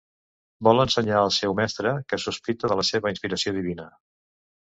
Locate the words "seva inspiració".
2.91-3.57